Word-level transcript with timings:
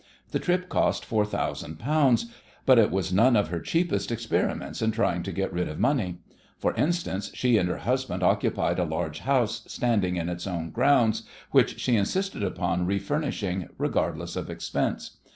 The 0.31 0.39
trip 0.39 0.67
cost 0.67 1.05
four 1.05 1.27
thousand 1.27 1.77
pounds, 1.77 2.25
but 2.65 2.79
it 2.79 2.89
was 2.89 3.13
none 3.13 3.35
of 3.35 3.49
her 3.49 3.59
cheapest 3.59 4.11
experiments 4.11 4.81
in 4.81 4.89
trying 4.89 5.21
to 5.21 5.31
get 5.31 5.53
rid 5.53 5.69
of 5.69 5.77
money. 5.79 6.17
For 6.57 6.73
instance, 6.73 7.29
she 7.35 7.55
and 7.59 7.69
her 7.69 7.77
husband 7.77 8.23
occupied 8.23 8.79
a 8.79 8.83
large 8.83 9.19
house 9.19 9.61
standing 9.67 10.15
in 10.15 10.27
its 10.27 10.47
own 10.47 10.71
grounds, 10.71 11.21
which 11.51 11.79
she 11.79 11.97
insisted 11.97 12.41
upon 12.41 12.87
refurnishing, 12.87 13.67
regardless 13.77 14.35
of 14.35 14.49
expense. 14.49 15.17